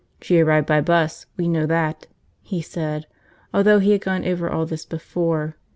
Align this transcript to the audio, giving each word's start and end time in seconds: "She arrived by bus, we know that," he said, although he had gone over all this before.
"She 0.19 0.39
arrived 0.39 0.65
by 0.65 0.81
bus, 0.81 1.27
we 1.37 1.47
know 1.47 1.67
that," 1.67 2.07
he 2.41 2.59
said, 2.63 3.05
although 3.53 3.77
he 3.77 3.91
had 3.91 4.01
gone 4.01 4.25
over 4.25 4.49
all 4.49 4.65
this 4.65 4.83
before. 4.83 5.57